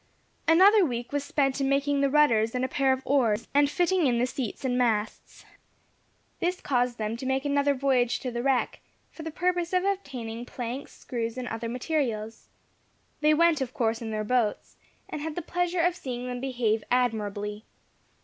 [0.47, 4.07] Another week was spent in making the rudders and a pair of oars, and fitting
[4.07, 5.45] in the seats and masts.
[6.39, 8.79] This caused them to make another voyage to the wreck,
[9.11, 12.49] for the purpose of obtaining planks, screws, and other materials.
[13.19, 14.75] They went, of course, in their boats,
[15.07, 17.65] and had the pleasure of seeing them behave admirably.